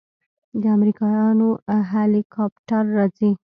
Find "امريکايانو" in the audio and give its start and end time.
0.77-1.49